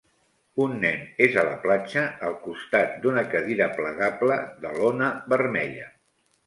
Un 0.63 0.71
nen 0.85 1.03
és 1.25 1.37
a 1.41 1.43
la 1.49 1.59
platja 1.67 2.07
al 2.29 2.39
costat 2.47 2.97
d'una 3.05 3.25
cadira 3.35 3.71
plegable 3.79 4.43
de 4.67 4.77
lona 4.83 5.13
vermella. 5.37 5.89